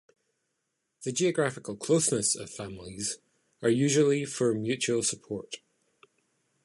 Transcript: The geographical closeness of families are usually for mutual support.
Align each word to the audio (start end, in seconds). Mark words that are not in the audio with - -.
The 1.03 1.11
geographical 1.11 1.75
closeness 1.75 2.35
of 2.35 2.49
families 2.49 3.19
are 3.61 3.69
usually 3.69 4.25
for 4.25 4.55
mutual 4.55 5.03
support. 5.03 5.57